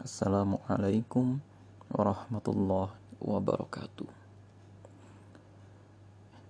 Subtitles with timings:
[0.00, 1.44] Assalamualaikum
[1.92, 4.08] warahmatullahi wabarakatuh.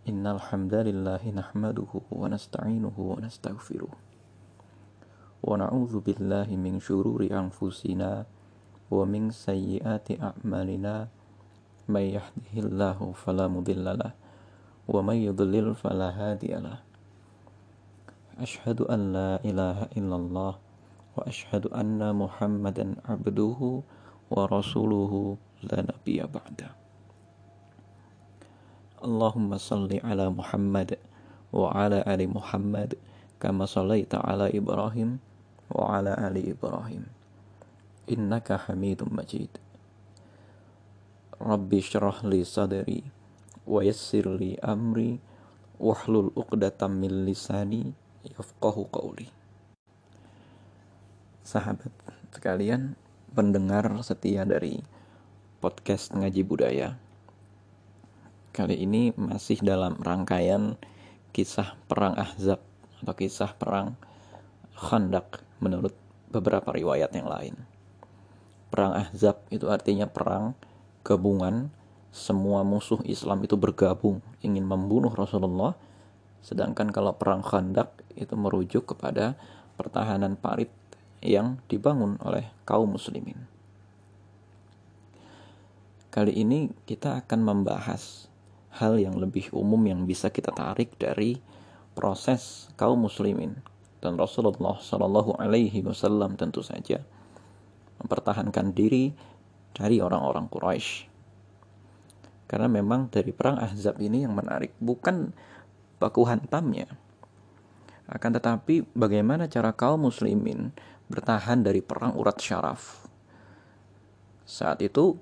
[0.06, 3.90] Innal hamdalillah nahmaduhu wa nasta'inuhu wa nastaghfiruh.
[5.42, 8.22] Wa na'udzu billahi min syururi anfusina
[8.86, 11.10] wa min sayyiati a'malina
[11.90, 14.14] may yahdihillahu fala mudhillalah
[14.86, 16.86] wa may yudlil fala hadiyalah.
[18.38, 20.69] Ashhadu an la ilaha illallah
[21.20, 23.60] وأشهد أن محمدا عبده
[24.32, 25.12] ورسوله
[25.68, 26.70] لا نبي بعده.
[29.04, 30.96] اللهم صل على محمد
[31.52, 32.96] وعلى آل محمد
[33.40, 35.20] كما صليت على إبراهيم
[35.76, 37.04] وعلى آل إبراهيم.
[38.08, 39.52] إنك حميد مجيد.
[41.40, 43.04] ربي اشرح لي صدري
[43.68, 45.20] ويسر لي أمري
[45.80, 47.92] واحلل عقدة من لساني
[48.24, 49.39] يفقه قولي.
[51.50, 51.90] Sahabat
[52.30, 52.94] sekalian,
[53.34, 54.86] pendengar setia dari
[55.58, 56.94] podcast Ngaji Budaya.
[58.54, 60.78] Kali ini masih dalam rangkaian
[61.34, 62.62] kisah perang Ahzab
[63.02, 63.98] atau kisah perang
[64.78, 65.90] Khandak menurut
[66.30, 67.58] beberapa riwayat yang lain.
[68.70, 70.54] Perang Ahzab itu artinya perang
[71.02, 71.74] gabungan
[72.14, 75.74] semua musuh Islam itu bergabung ingin membunuh Rasulullah
[76.46, 79.34] Sedangkan kalau perang Khandak itu merujuk kepada
[79.74, 80.70] pertahanan parit
[81.20, 83.36] yang dibangun oleh kaum muslimin.
[86.10, 88.26] Kali ini kita akan membahas
[88.74, 91.38] hal yang lebih umum yang bisa kita tarik dari
[91.94, 93.54] proses kaum muslimin
[94.00, 97.04] dan Rasulullah Shallallahu Alaihi Wasallam tentu saja
[98.00, 99.12] mempertahankan diri
[99.76, 101.06] dari orang-orang Quraisy.
[102.48, 105.30] Karena memang dari perang Ahzab ini yang menarik bukan
[106.02, 106.90] baku hantamnya.
[108.10, 110.74] Akan tetapi bagaimana cara kaum muslimin
[111.10, 113.10] bertahan dari perang urat syaraf?
[114.46, 115.18] Saat itu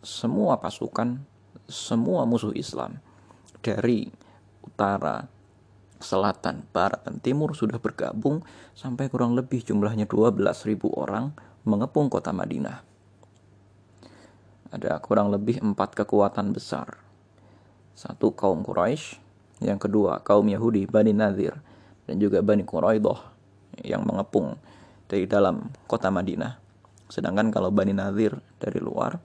[0.00, 1.20] semua pasukan,
[1.68, 2.96] semua musuh Islam
[3.60, 4.08] dari
[4.64, 5.28] utara,
[6.00, 8.40] selatan, barat, dan timur sudah bergabung
[8.72, 11.36] sampai kurang lebih jumlahnya 12.000 orang
[11.68, 12.80] mengepung kota Madinah.
[14.72, 16.96] Ada kurang lebih empat kekuatan besar.
[17.92, 19.20] Satu kaum Quraisy,
[19.60, 21.60] yang kedua, kaum Yahudi Bani Nadir
[22.08, 23.20] dan juga Bani Quraidah
[23.84, 24.56] yang mengepung
[25.10, 26.62] dari dalam kota Madinah.
[27.10, 29.18] Sedangkan kalau Bani Nadir dari luar,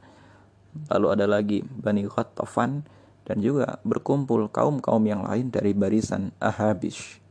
[0.89, 2.81] lalu ada lagi Bani Khattafan
[3.29, 7.21] dan juga berkumpul kaum-kaum yang lain dari barisan Ahabish.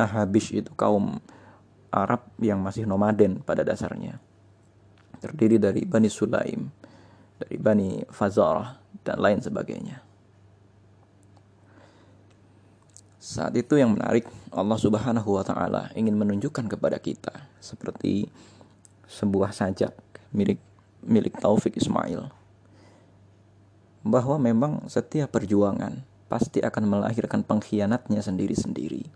[0.00, 1.20] Ahabish itu kaum
[1.92, 4.16] Arab yang masih nomaden pada dasarnya.
[5.20, 6.72] Terdiri dari Bani Sulaim,
[7.36, 10.11] dari Bani Fazarah, dan lain sebagainya.
[13.22, 17.30] Saat itu yang menarik, Allah Subhanahu wa taala ingin menunjukkan kepada kita
[17.62, 18.26] seperti
[19.06, 19.94] sebuah sajak
[20.34, 20.58] milik
[21.06, 22.34] milik Taufik Ismail
[24.02, 29.06] bahwa memang setiap perjuangan pasti akan melahirkan pengkhianatnya sendiri-sendiri.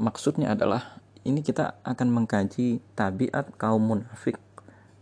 [0.00, 0.96] Maksudnya adalah
[1.28, 4.40] ini kita akan mengkaji tabiat kaum munafik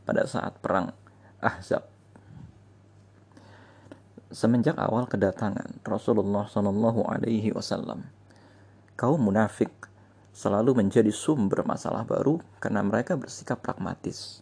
[0.02, 0.90] pada saat perang
[1.38, 1.91] Ahzab
[4.32, 8.08] semenjak awal kedatangan Rasulullah Shallallahu Alaihi Wasallam,
[8.96, 9.70] kaum munafik
[10.32, 14.40] selalu menjadi sumber masalah baru karena mereka bersikap pragmatis.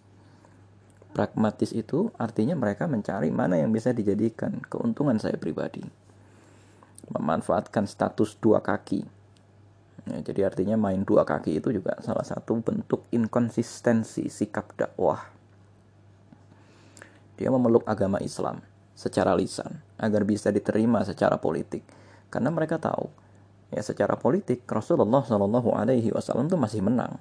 [1.10, 5.82] Pragmatis itu artinya mereka mencari mana yang bisa dijadikan keuntungan saya pribadi.
[7.10, 9.02] Memanfaatkan status dua kaki.
[10.06, 15.18] Ya, jadi artinya main dua kaki itu juga salah satu bentuk inkonsistensi sikap dakwah.
[17.34, 18.62] Dia memeluk agama Islam,
[19.00, 21.80] secara lisan agar bisa diterima secara politik.
[22.28, 23.08] Karena mereka tahu
[23.72, 27.16] ya secara politik Rasulullah Shallallahu Alaihi Wasallam itu masih menang.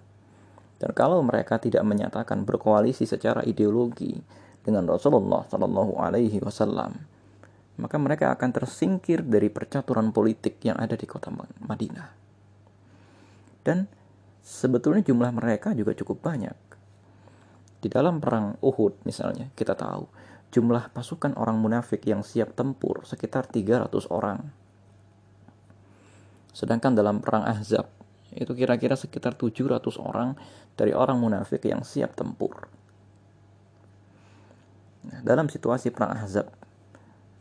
[0.75, 4.19] Dan kalau mereka tidak menyatakan berkoalisi secara ideologi
[4.59, 7.19] dengan Rasulullah Shallallahu Alaihi Wasallam
[7.79, 11.31] maka mereka akan tersingkir dari percaturan politik yang ada di kota
[11.63, 12.11] Madinah.
[13.63, 13.88] Dan
[14.44, 16.58] sebetulnya jumlah mereka juga cukup banyak.
[17.79, 20.03] Di dalam perang Uhud misalnya kita tahu
[20.49, 24.49] jumlah pasukan orang munafik yang siap tempur sekitar 300 orang.
[26.53, 27.85] Sedangkan dalam perang Ahzab
[28.34, 30.37] itu kira-kira sekitar 700 orang
[30.73, 32.69] dari orang munafik yang siap tempur.
[35.09, 36.49] Nah, dalam situasi perang Ahzab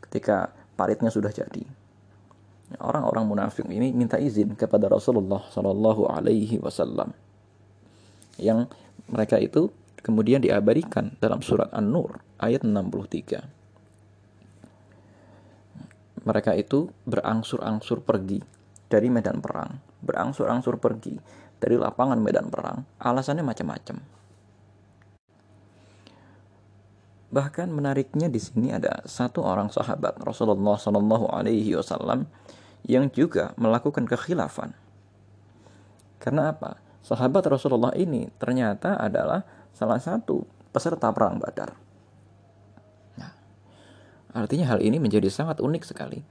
[0.09, 1.65] ketika paritnya sudah jadi,
[2.77, 7.13] orang-orang munafik ini minta izin kepada Rasulullah Shallallahu Alaihi Wasallam
[8.39, 8.69] yang
[9.09, 13.43] mereka itu kemudian diabadikan dalam surat An-Nur ayat 63.
[16.23, 18.43] Mereka itu berangsur-angsur pergi
[18.91, 21.15] dari medan perang, berangsur-angsur pergi
[21.59, 24.19] dari lapangan medan perang, alasannya macam-macam.
[27.29, 32.25] Bahkan menariknya di sini ada satu orang sahabat Rasulullah Shallallahu Alaihi Wasallam
[32.89, 34.73] yang juga melakukan kekhilafan.
[36.17, 36.81] Karena apa?
[37.05, 41.73] Sahabat Rasulullah ini ternyata adalah salah satu peserta perang Badar.
[43.17, 43.33] Nah,
[44.33, 46.21] artinya hal ini menjadi sangat unik sekali.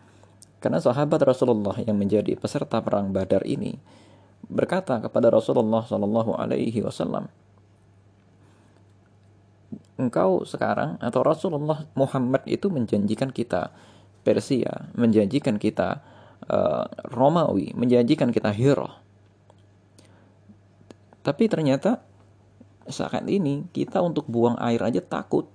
[0.59, 3.79] Karena sahabat Rasulullah yang menjadi peserta perang Badar ini
[4.47, 7.31] berkata kepada Rasulullah Shallallahu Alaihi Wasallam,
[9.99, 13.71] engkau sekarang atau Rasulullah Muhammad itu menjanjikan kita
[14.23, 16.03] Persia, menjanjikan kita
[16.51, 18.91] uh, Romawi, menjanjikan kita Hiro.
[21.23, 22.01] Tapi ternyata
[22.89, 25.49] saat ini kita untuk buang air aja takut.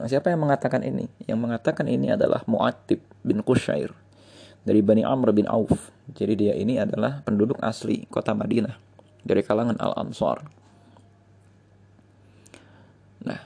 [0.00, 1.06] Nah, siapa yang mengatakan ini?
[1.28, 3.92] Yang mengatakan ini adalah Mu'attib bin Qushair
[4.64, 5.92] dari Bani Amr bin Auf.
[6.10, 8.76] Jadi dia ini adalah penduduk asli kota Madinah
[9.22, 10.48] dari kalangan Al-Ansar.
[13.28, 13.40] Nah,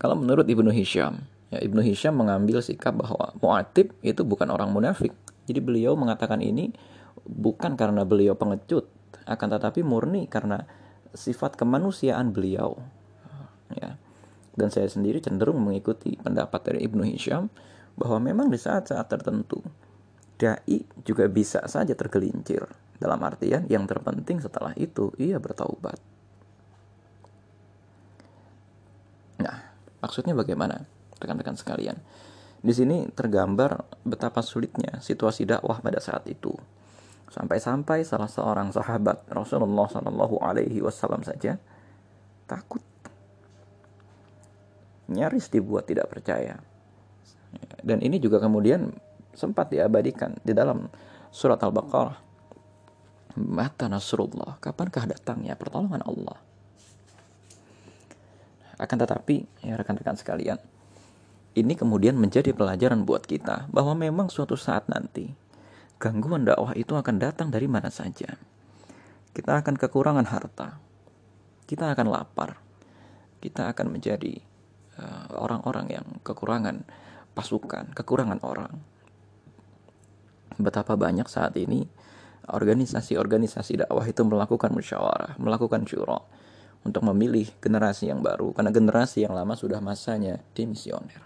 [0.00, 1.20] kalau menurut Ibnu Hisham,
[1.52, 5.12] ya Ibnu Hisham mengambil sikap bahwa Mu'atib itu bukan orang munafik.
[5.44, 6.72] Jadi beliau mengatakan ini
[7.28, 8.88] bukan karena beliau pengecut,
[9.28, 10.64] akan tetapi murni karena
[11.14, 12.78] sifat kemanusiaan beliau.
[13.74, 13.96] Ya.
[14.54, 17.48] Dan saya sendiri cenderung mengikuti pendapat dari Ibnu Hisham
[17.94, 19.62] bahwa memang di saat-saat tertentu
[20.40, 22.64] dai juga bisa saja tergelincir.
[23.00, 25.96] Dalam artian yang terpenting setelah itu ia bertaubat.
[29.40, 29.56] Nah,
[30.04, 30.84] maksudnya bagaimana?
[31.16, 31.96] Rekan-rekan sekalian.
[32.60, 36.52] Di sini tergambar betapa sulitnya situasi dakwah pada saat itu.
[37.30, 41.54] Sampai-sampai salah seorang sahabat Rasulullah Shallallahu Alaihi Wasallam saja
[42.50, 42.82] takut,
[45.06, 46.58] nyaris dibuat tidak percaya.
[47.86, 48.90] Dan ini juga kemudian
[49.30, 50.90] sempat diabadikan di dalam
[51.30, 52.18] surat Al-Baqarah.
[53.38, 56.34] Mata Nasrullah, kapankah datangnya pertolongan Allah?
[58.74, 60.58] Akan tetapi, ya rekan-rekan sekalian,
[61.54, 65.30] ini kemudian menjadi pelajaran buat kita bahwa memang suatu saat nanti
[66.00, 68.40] gangguan dakwah itu akan datang dari mana saja.
[69.30, 70.80] Kita akan kekurangan harta,
[71.68, 72.58] kita akan lapar,
[73.38, 74.40] kita akan menjadi
[74.98, 76.82] eh, orang-orang uh, yang kekurangan
[77.36, 78.74] pasukan, kekurangan orang,
[80.58, 81.86] betapa banyak saat ini
[82.50, 86.18] organisasi-organisasi dakwah itu melakukan musyawarah, melakukan syura
[86.82, 91.22] untuk memilih generasi yang baru karena generasi yang lama sudah masanya dimisioner.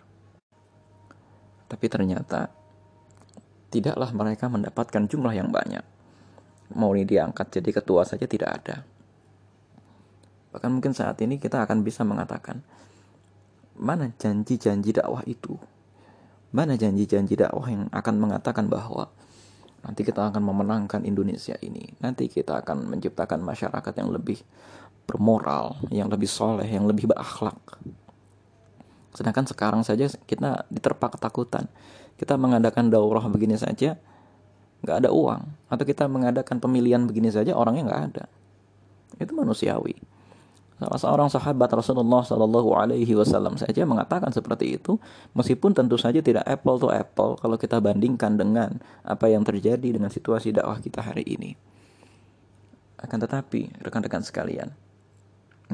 [1.70, 2.63] Tapi ternyata
[3.74, 5.82] tidaklah mereka mendapatkan jumlah yang banyak.
[6.78, 8.76] Mau ini diangkat jadi ketua saja tidak ada.
[10.54, 12.62] Bahkan mungkin saat ini kita akan bisa mengatakan
[13.74, 15.58] mana janji-janji dakwah itu
[16.54, 19.10] Mana janji-janji dakwah yang akan mengatakan bahwa
[19.82, 21.98] nanti kita akan memenangkan Indonesia ini.
[21.98, 24.38] Nanti kita akan menciptakan masyarakat yang lebih
[25.02, 27.58] bermoral, yang lebih soleh, yang lebih berakhlak.
[29.18, 31.66] Sedangkan sekarang saja kita diterpa ketakutan.
[32.14, 33.98] Kita mengadakan daurah begini saja,
[34.86, 35.42] nggak ada uang.
[35.72, 38.24] Atau kita mengadakan pemilihan begini saja, orangnya nggak ada.
[39.18, 40.14] Itu manusiawi.
[40.74, 44.98] Salah seorang sahabat Rasulullah Shallallahu Alaihi Wasallam saja mengatakan seperti itu,
[45.32, 50.10] meskipun tentu saja tidak apple to apple kalau kita bandingkan dengan apa yang terjadi dengan
[50.10, 51.54] situasi dakwah kita hari ini.
[52.98, 54.74] Akan tetapi, rekan-rekan sekalian,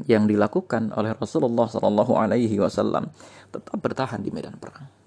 [0.05, 3.09] yang dilakukan oleh Rasulullah Shallallahu Alaihi Wasallam
[3.49, 5.00] tetap bertahan di medan perang.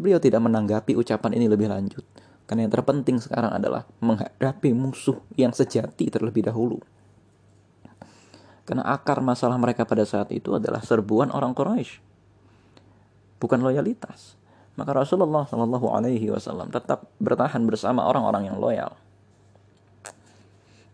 [0.00, 2.02] Beliau tidak menanggapi ucapan ini lebih lanjut,
[2.48, 6.80] karena yang terpenting sekarang adalah menghadapi musuh yang sejati terlebih dahulu
[8.70, 11.98] karena akar masalah mereka pada saat itu adalah serbuan orang Quraisy,
[13.42, 14.38] bukan loyalitas.
[14.78, 18.94] Maka Rasulullah Shallallahu Alaihi Wasallam tetap bertahan bersama orang-orang yang loyal.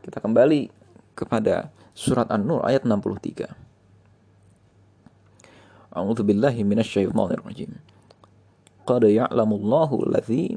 [0.00, 0.72] Kita kembali
[1.12, 3.52] kepada surat An-Nur ayat 63.
[5.92, 6.64] A'udzu billahi.
[8.86, 10.54] Qad ya'lamu Allahu allazi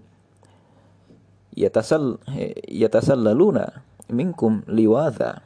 [1.58, 2.22] yatasal
[2.70, 3.82] yatasallaluna
[4.14, 5.42] minkum liwadha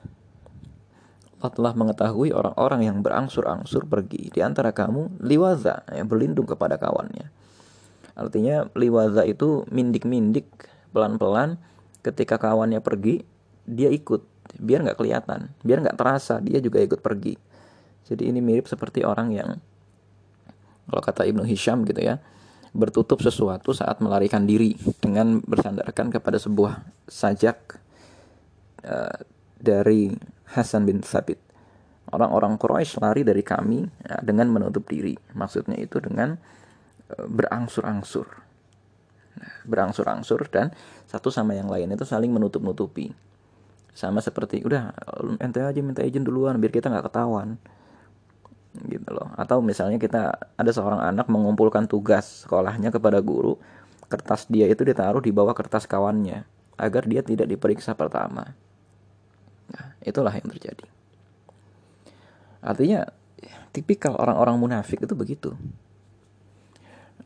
[1.43, 7.27] Allah telah mengetahui orang-orang yang berangsur-angsur pergi di antara kamu liwaza yang berlindung kepada kawannya.
[8.15, 10.47] Artinya liwaza itu mindik-mindik
[10.95, 11.59] pelan-pelan
[11.99, 13.27] ketika kawannya pergi
[13.67, 14.23] dia ikut
[14.55, 17.35] biar nggak kelihatan biar nggak terasa dia juga ikut pergi.
[18.07, 19.59] Jadi ini mirip seperti orang yang
[20.87, 22.23] kalau kata Ibnu Hisham gitu ya
[22.73, 27.77] bertutup sesuatu saat melarikan diri dengan bersandarkan kepada sebuah sajak
[28.83, 29.17] uh,
[29.61, 30.09] dari
[30.53, 31.39] Hasan bin Sabit.
[32.13, 35.17] Orang-orang Quraisy lari dari kami ya, dengan menutup diri.
[35.33, 36.37] Maksudnya itu dengan
[37.09, 38.27] e, berangsur-angsur.
[39.33, 40.69] Nah, berangsur-angsur dan
[41.09, 43.09] satu sama yang lain itu saling menutup-nutupi.
[43.93, 44.89] sama seperti udah
[45.37, 47.61] ente aja minta izin duluan biar kita nggak ketahuan
[48.89, 49.29] gitu loh.
[49.37, 53.57] Atau misalnya kita ada seorang anak mengumpulkan tugas sekolahnya kepada guru
[54.09, 56.45] kertas dia itu ditaruh di bawah kertas kawannya
[56.77, 58.53] agar dia tidak diperiksa pertama.
[59.73, 60.85] Nah itulah yang terjadi.
[62.61, 63.09] Artinya
[63.73, 65.51] tipikal orang-orang munafik itu begitu.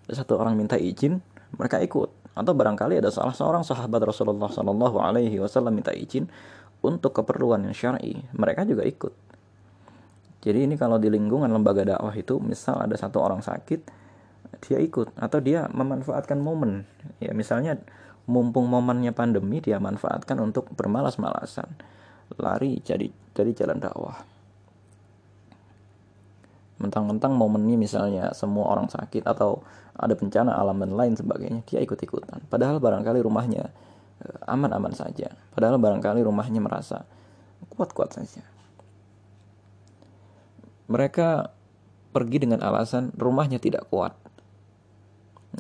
[0.08, 1.20] Satu orang minta izin
[1.56, 2.10] mereka ikut.
[2.38, 6.30] Atau barangkali ada salah seorang sahabat Rasulullah Shallallahu Alaihi Wasallam minta izin
[6.86, 9.10] untuk keperluan yang syar'i, mereka juga ikut.
[10.48, 13.84] Jadi ini kalau di lingkungan lembaga dakwah itu, misal ada satu orang sakit,
[14.64, 16.88] dia ikut atau dia memanfaatkan momen.
[17.20, 17.76] Ya misalnya
[18.32, 21.68] mumpung momennya pandemi dia manfaatkan untuk bermalas-malasan,
[22.40, 24.24] lari jadi dari jalan dakwah.
[26.80, 29.60] Mentang-mentang momennya misalnya semua orang sakit atau
[30.00, 32.40] ada bencana alam dan lain sebagainya, dia ikut-ikutan.
[32.48, 33.68] Padahal barangkali rumahnya
[34.24, 35.28] eh, aman-aman saja.
[35.52, 37.04] Padahal barangkali rumahnya merasa
[37.74, 38.57] kuat-kuat saja.
[40.88, 41.52] Mereka
[42.16, 44.16] pergi dengan alasan rumahnya tidak kuat.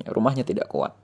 [0.02, 0.96] Ya, rumahnya tidak kuat.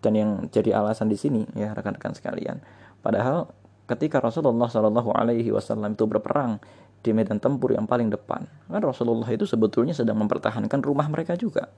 [0.00, 2.62] Dan yang jadi alasan di sini ya rekan-rekan sekalian.
[3.00, 3.50] Padahal
[3.86, 6.58] ketika Rasulullah Shallallahu Alaihi Wasallam itu berperang
[7.06, 11.70] di medan tempur yang paling depan, kan Rasulullah itu sebetulnya sedang mempertahankan rumah mereka juga.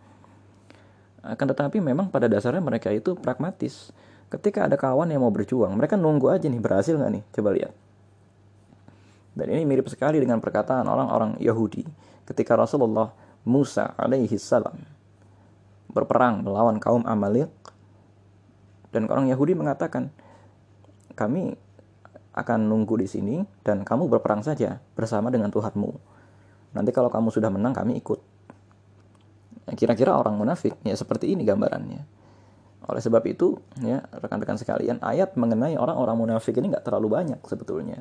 [1.20, 3.92] Akan tetapi memang pada dasarnya mereka itu pragmatis.
[4.28, 7.22] Ketika ada kawan yang mau berjuang, mereka nunggu aja nih berhasil nggak nih?
[7.32, 7.72] Coba lihat.
[9.38, 11.86] Dan ini mirip sekali dengan perkataan orang-orang Yahudi
[12.26, 13.14] ketika Rasulullah
[13.46, 14.74] Musa alaihi salam
[15.94, 17.48] berperang melawan kaum Amalek
[18.90, 20.10] dan orang Yahudi mengatakan
[21.14, 21.54] kami
[22.34, 25.90] akan nunggu di sini dan kamu berperang saja bersama dengan Tuhanmu.
[26.74, 28.20] Nanti kalau kamu sudah menang kami ikut.
[29.66, 32.02] Nah, kira-kira orang munafik ya seperti ini gambarannya.
[32.88, 38.00] Oleh sebab itu, ya rekan-rekan sekalian, ayat mengenai orang-orang munafik ini nggak terlalu banyak sebetulnya.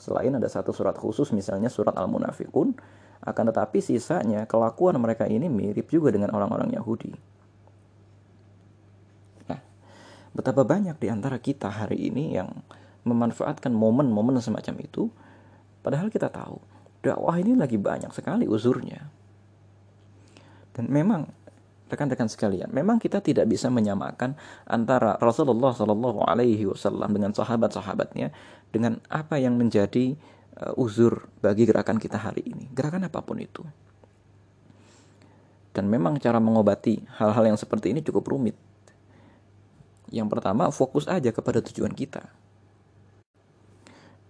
[0.00, 2.72] Selain ada satu surat khusus, misalnya surat Al-Munafikun,
[3.20, 7.12] akan tetapi sisanya kelakuan mereka ini mirip juga dengan orang-orang Yahudi.
[9.52, 9.60] Nah,
[10.32, 12.48] betapa banyak di antara kita hari ini yang
[13.04, 15.12] memanfaatkan momen-momen semacam itu,
[15.84, 16.56] padahal kita tahu
[17.04, 19.04] dakwah ini lagi banyak sekali uzurnya.
[20.72, 21.28] Dan memang
[21.90, 28.30] rekan-rekan sekalian, memang kita tidak bisa menyamakan antara Rasulullah Shallallahu Alaihi Wasallam dengan sahabat-sahabatnya
[28.70, 30.14] dengan apa yang menjadi
[30.62, 33.66] uh, uzur bagi gerakan kita hari ini, gerakan apa pun itu.
[35.70, 38.54] Dan memang cara mengobati hal-hal yang seperti ini cukup rumit.
[40.10, 42.26] Yang pertama, fokus aja kepada tujuan kita.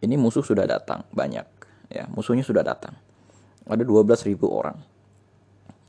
[0.01, 1.45] Ini musuh sudah datang, banyak.
[1.89, 2.93] ya Musuhnya sudah datang.
[3.65, 4.77] Ada 12.000 orang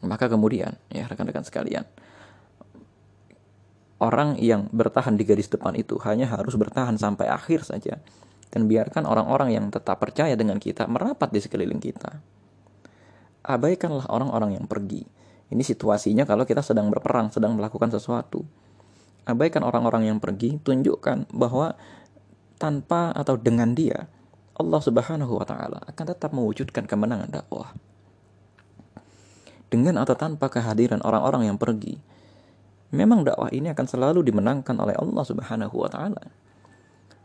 [0.01, 1.85] maka kemudian, ya rekan-rekan sekalian,
[4.01, 8.01] orang yang bertahan di garis depan itu hanya harus bertahan sampai akhir saja.
[8.51, 12.19] Dan biarkan orang-orang yang tetap percaya dengan kita merapat di sekeliling kita.
[13.47, 15.07] Abaikanlah orang-orang yang pergi.
[15.47, 18.43] Ini situasinya kalau kita sedang berperang, sedang melakukan sesuatu.
[19.23, 21.79] Abaikan orang-orang yang pergi, tunjukkan bahwa
[22.59, 24.11] tanpa atau dengan dia,
[24.59, 27.71] Allah Subhanahu wa taala akan tetap mewujudkan kemenangan dakwah
[29.71, 31.95] dengan atau tanpa kehadiran orang-orang yang pergi,
[32.91, 36.23] memang dakwah ini akan selalu dimenangkan oleh Allah Subhanahu wa taala.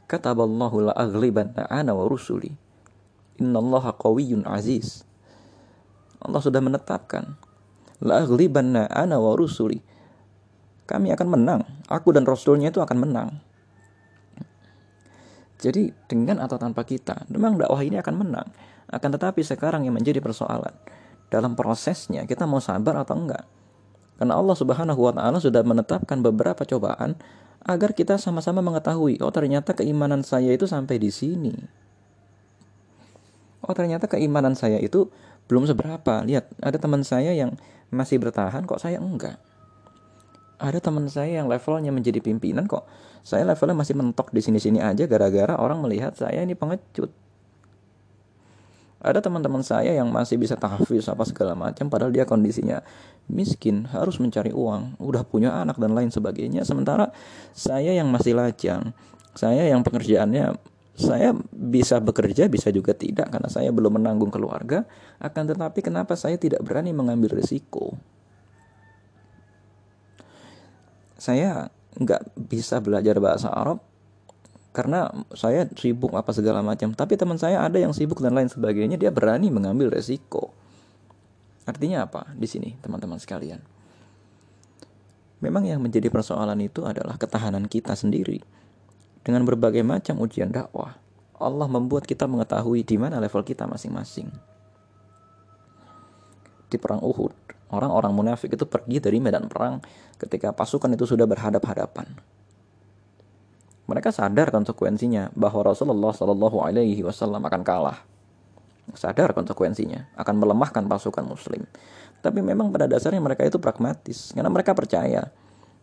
[0.06, 2.54] Kataballahu la aghlibanna ana wa rusuli.
[3.42, 5.02] Innallaha qawiyyun aziz.
[6.22, 7.34] Allah sudah menetapkan
[7.98, 9.82] la aghlibanna ana wa rusuli.
[10.86, 11.60] Kami akan menang,
[11.90, 13.42] aku dan rasulnya itu akan menang.
[15.58, 18.46] Jadi dengan atau tanpa kita, memang dakwah ini akan menang.
[18.86, 20.70] Akan tetapi sekarang yang menjadi persoalan,
[21.28, 23.44] dalam prosesnya kita mau sabar atau enggak.
[24.16, 27.18] Karena Allah Subhanahu wa taala sudah menetapkan beberapa cobaan
[27.66, 31.52] agar kita sama-sama mengetahui, oh ternyata keimanan saya itu sampai di sini.
[33.66, 35.10] Oh ternyata keimanan saya itu
[35.50, 36.22] belum seberapa.
[36.22, 37.58] Lihat, ada teman saya yang
[37.90, 39.42] masih bertahan kok saya enggak.
[40.62, 42.86] Ada teman saya yang levelnya menjadi pimpinan kok
[43.26, 47.10] saya levelnya masih mentok di sini-sini aja gara-gara orang melihat saya ini pengecut
[48.96, 52.80] ada teman-teman saya yang masih bisa tahfiz apa segala macam padahal dia kondisinya
[53.26, 56.62] miskin, harus mencari uang, udah punya anak dan lain sebagainya.
[56.62, 57.10] Sementara
[57.52, 58.94] saya yang masih lajang,
[59.36, 60.56] saya yang pekerjaannya
[60.96, 64.88] saya bisa bekerja bisa juga tidak karena saya belum menanggung keluarga
[65.20, 68.00] akan tetapi kenapa saya tidak berani mengambil risiko
[71.20, 71.68] saya
[72.00, 73.84] nggak bisa belajar bahasa Arab
[74.76, 79.00] karena saya sibuk apa segala macam tapi teman saya ada yang sibuk dan lain sebagainya
[79.00, 80.52] dia berani mengambil resiko
[81.64, 83.64] artinya apa di sini teman-teman sekalian
[85.40, 88.44] memang yang menjadi persoalan itu adalah ketahanan kita sendiri
[89.26, 91.02] dengan berbagai macam ujian dakwah,
[91.42, 94.30] Allah membuat kita mengetahui di mana level kita masing-masing.
[96.70, 97.34] Di perang Uhud,
[97.74, 99.82] orang-orang munafik itu pergi dari medan perang
[100.14, 102.06] ketika pasukan itu sudah berhadap-hadapan.
[103.86, 108.02] Mereka sadar konsekuensinya bahwa Rasulullah Shallallahu Alaihi Wasallam akan kalah.
[108.94, 111.66] Sadar konsekuensinya akan melemahkan pasukan Muslim.
[112.22, 115.30] Tapi memang pada dasarnya mereka itu pragmatis karena mereka percaya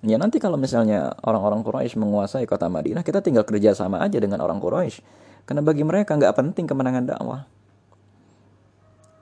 [0.04, 4.44] Ya nanti kalau misalnya orang-orang Quraisy menguasai kota Madinah, kita tinggal kerja sama aja dengan
[4.44, 5.00] orang Quraisy.
[5.48, 7.48] Karena bagi mereka nggak penting kemenangan dakwah.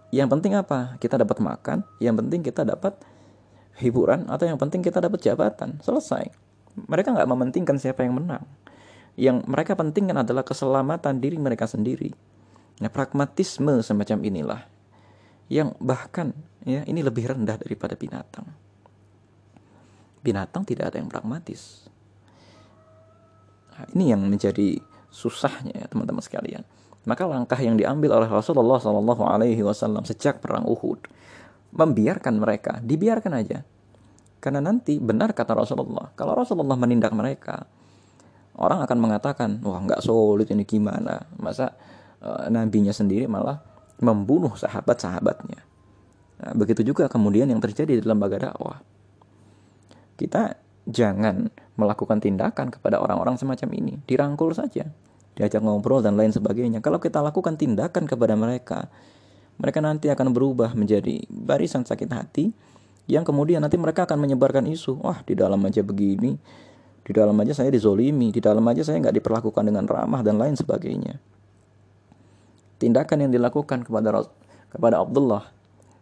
[0.09, 0.97] Yang penting apa?
[0.97, 1.85] Kita dapat makan.
[2.01, 2.97] Yang penting kita dapat
[3.77, 5.77] hiburan atau yang penting kita dapat jabatan.
[5.85, 6.33] Selesai.
[6.89, 8.41] Mereka nggak mementingkan siapa yang menang.
[9.21, 12.09] Yang mereka pentingkan adalah keselamatan diri mereka sendiri.
[12.81, 14.61] Nah, pragmatisme semacam inilah
[15.51, 16.33] yang bahkan
[16.65, 18.49] ya ini lebih rendah daripada binatang
[20.21, 21.89] binatang tidak ada yang pragmatis.
[23.75, 24.77] Nah, ini yang menjadi
[25.09, 26.63] susahnya ya teman-teman sekalian.
[27.01, 31.09] Maka langkah yang diambil oleh Rasulullah Shallallahu Alaihi Wasallam sejak perang Uhud
[31.73, 33.65] membiarkan mereka, dibiarkan aja.
[34.37, 37.65] Karena nanti benar kata Rasulullah, kalau Rasulullah menindak mereka,
[38.57, 41.27] orang akan mengatakan, wah nggak solid ini gimana?
[41.39, 41.75] Masa
[42.23, 43.59] uh, nabinya sendiri malah
[44.01, 45.61] membunuh sahabat-sahabatnya.
[46.41, 48.81] Nah, begitu juga kemudian yang terjadi di lembaga dakwah
[50.21, 50.53] kita
[50.85, 53.93] jangan melakukan tindakan kepada orang-orang semacam ini.
[54.05, 54.85] Dirangkul saja,
[55.33, 56.77] diajak ngobrol dan lain sebagainya.
[56.85, 58.85] Kalau kita lakukan tindakan kepada mereka,
[59.57, 62.53] mereka nanti akan berubah menjadi barisan sakit hati
[63.09, 65.01] yang kemudian nanti mereka akan menyebarkan isu.
[65.01, 66.37] Wah, di dalam aja begini,
[67.01, 70.53] di dalam aja saya dizolimi, di dalam aja saya nggak diperlakukan dengan ramah dan lain
[70.53, 71.17] sebagainya.
[72.77, 74.25] Tindakan yang dilakukan kepada
[74.69, 75.49] kepada Abdullah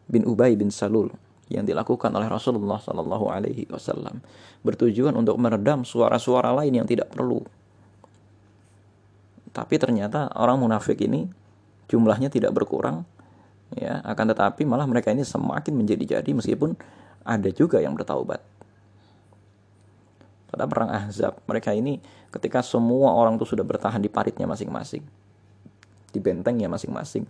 [0.07, 1.11] bin Ubay bin Salul
[1.49, 4.21] yang dilakukan oleh Rasulullah Shallallahu Alaihi Wasallam
[4.61, 7.41] bertujuan untuk meredam suara-suara lain yang tidak perlu.
[9.49, 11.25] Tapi ternyata orang munafik ini
[11.89, 13.01] jumlahnya tidak berkurang,
[13.73, 16.77] ya akan tetapi malah mereka ini semakin menjadi-jadi meskipun
[17.25, 18.58] ada juga yang bertaubat.
[20.49, 22.01] Pada perang Ahzab, mereka ini
[22.33, 25.05] ketika semua orang itu sudah bertahan di paritnya masing-masing,
[26.09, 27.23] di bentengnya masing-masing,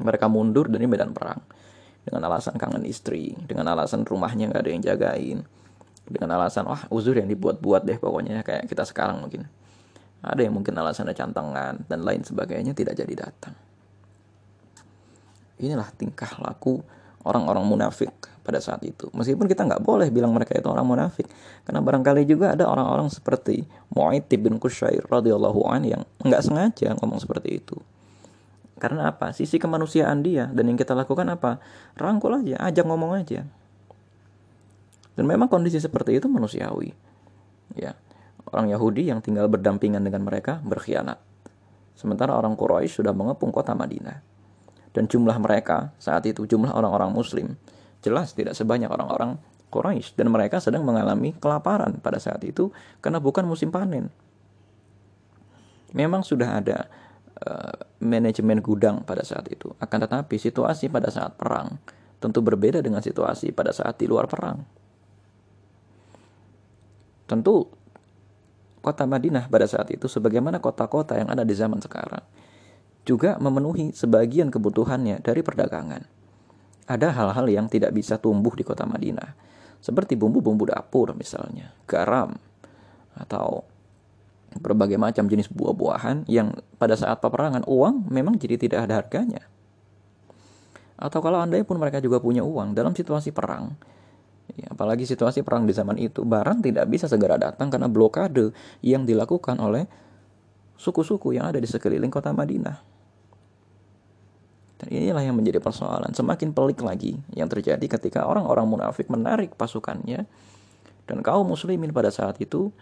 [0.00, 1.44] mereka mundur dari medan perang
[2.04, 5.38] dengan alasan kangen istri, dengan alasan rumahnya nggak ada yang jagain,
[6.04, 9.44] dengan alasan wah uzur yang dibuat-buat deh pokoknya kayak kita sekarang mungkin.
[10.24, 13.52] Ada yang mungkin alasannya cantangan dan lain sebagainya tidak jadi datang.
[15.60, 16.80] Inilah tingkah laku
[17.28, 19.08] orang-orang munafik pada saat itu.
[19.16, 21.24] Meskipun kita nggak boleh bilang mereka itu orang munafik,
[21.64, 23.64] karena barangkali juga ada orang-orang seperti
[23.96, 27.80] Mu'aitib bin Qusyair radhiyallahu an yang nggak sengaja ngomong seperti itu.
[28.76, 29.32] Karena apa?
[29.32, 31.56] Sisi kemanusiaan dia dan yang kita lakukan apa?
[31.96, 33.48] Rangkul aja, ajak ngomong aja.
[35.16, 36.92] Dan memang kondisi seperti itu manusiawi.
[37.80, 37.96] Ya.
[38.44, 41.16] Orang Yahudi yang tinggal berdampingan dengan mereka berkhianat.
[41.96, 44.20] Sementara orang Quraisy sudah mengepung kota Madinah.
[44.94, 47.56] Dan jumlah mereka saat itu jumlah orang-orang muslim
[48.04, 49.40] jelas tidak sebanyak orang-orang
[49.72, 52.68] Quraisy dan mereka sedang mengalami kelaparan pada saat itu
[53.00, 54.12] karena bukan musim panen.
[55.96, 56.86] Memang sudah ada
[57.34, 59.74] Eh, manajemen gudang pada saat itu.
[59.82, 61.82] Akan tetapi situasi pada saat perang
[62.22, 64.62] tentu berbeda dengan situasi pada saat di luar perang.
[67.26, 67.66] Tentu
[68.80, 72.22] kota Madinah pada saat itu sebagaimana kota-kota yang ada di zaman sekarang
[73.04, 76.06] juga memenuhi sebagian kebutuhannya dari perdagangan.
[76.84, 79.32] Ada hal-hal yang tidak bisa tumbuh di kota Madinah,
[79.80, 82.36] seperti bumbu-bumbu dapur misalnya, garam,
[83.16, 83.64] atau
[84.54, 89.42] berbagai macam jenis buah-buahan yang pada saat peperangan uang memang jadi tidak ada harganya.
[90.94, 93.74] Atau kalau anda pun mereka juga punya uang dalam situasi perang,
[94.54, 99.02] ya, apalagi situasi perang di zaman itu, barang tidak bisa segera datang karena blokade yang
[99.02, 99.90] dilakukan oleh
[100.78, 102.93] suku-suku yang ada di sekeliling kota Madinah.
[104.90, 106.12] Inilah yang menjadi persoalan.
[106.12, 110.28] Semakin pelik lagi yang terjadi ketika orang-orang munafik menarik pasukannya
[111.04, 112.72] dan kaum muslimin pada saat itu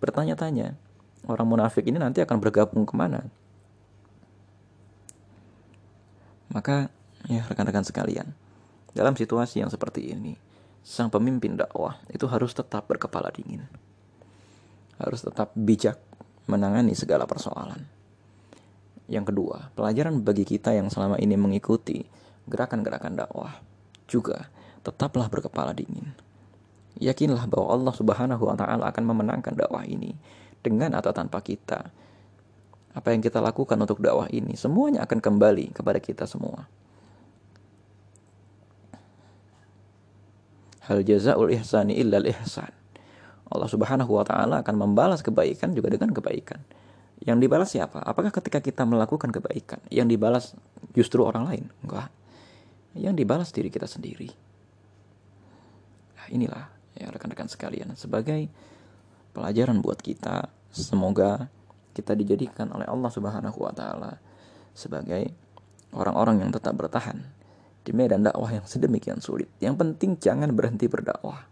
[0.00, 0.76] bertanya-tanya,
[1.28, 3.24] orang munafik ini nanti akan bergabung ke mana?
[6.52, 6.88] Maka
[7.28, 8.32] ya rekan-rekan sekalian,
[8.96, 10.36] dalam situasi yang seperti ini,
[10.80, 13.64] sang pemimpin dakwah itu harus tetap berkepala dingin.
[14.96, 16.00] Harus tetap bijak
[16.48, 17.95] menangani segala persoalan.
[19.06, 22.02] Yang kedua, pelajaran bagi kita yang selama ini mengikuti
[22.50, 23.62] gerakan-gerakan dakwah
[24.06, 24.50] juga
[24.82, 26.14] tetaplah berkepala dingin.
[26.96, 30.14] Yakinlah bahwa Allah Subhanahu wa taala akan memenangkan dakwah ini
[30.62, 31.90] dengan atau tanpa kita.
[32.96, 36.64] Apa yang kita lakukan untuk dakwah ini, semuanya akan kembali kepada kita semua.
[40.86, 42.72] Hal jazaul ihsani illal ihsan.
[43.46, 46.62] Allah Subhanahu wa taala akan membalas kebaikan juga dengan kebaikan.
[47.26, 47.98] Yang dibalas siapa?
[48.06, 50.54] Apakah ketika kita melakukan kebaikan yang dibalas
[50.94, 51.64] justru orang lain?
[51.82, 52.08] Enggak.
[52.94, 54.30] Yang dibalas diri kita sendiri.
[56.14, 58.46] Nah, inilah ya rekan-rekan sekalian sebagai
[59.34, 60.46] pelajaran buat kita.
[60.70, 61.50] Semoga
[61.98, 64.22] kita dijadikan oleh Allah Subhanahu wa taala
[64.70, 65.34] sebagai
[65.96, 67.26] orang-orang yang tetap bertahan
[67.82, 69.50] di medan dakwah yang sedemikian sulit.
[69.58, 71.42] Yang penting jangan berhenti berdakwah.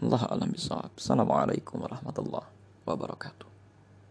[0.00, 0.56] Allah alam.
[0.56, 2.48] Assalamualaikum warahmatullahi
[2.88, 3.49] wabarakatuh.